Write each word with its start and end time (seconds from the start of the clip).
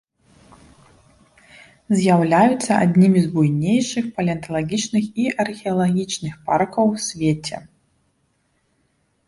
З'яўляюцца 1.99 2.71
аднімі 2.85 3.19
з 3.27 3.29
буйнейшых 3.35 4.09
палеанталагічных 4.17 5.03
і 5.27 5.29
археалагічных 5.47 6.33
паркаў 6.51 6.85
у 6.97 6.99
свеце. 7.07 7.57